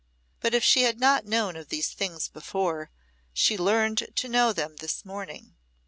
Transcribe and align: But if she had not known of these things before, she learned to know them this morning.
But 0.39 0.55
if 0.55 0.63
she 0.63 0.81
had 0.81 0.99
not 0.99 1.27
known 1.27 1.55
of 1.55 1.69
these 1.69 1.89
things 1.89 2.27
before, 2.27 2.89
she 3.33 3.55
learned 3.55 4.07
to 4.15 4.27
know 4.27 4.51
them 4.51 4.77
this 4.77 5.05
morning. 5.05 5.53